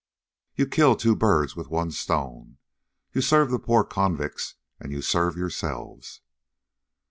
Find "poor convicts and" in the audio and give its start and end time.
3.59-4.91